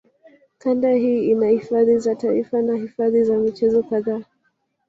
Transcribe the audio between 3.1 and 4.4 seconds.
za michezo kadhaa